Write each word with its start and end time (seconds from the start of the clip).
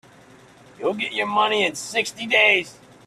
You'll 0.79 0.95
get 0.95 1.13
your 1.13 1.27
money 1.27 1.63
in 1.63 1.75
sixty 1.75 2.25
days. 2.25 2.75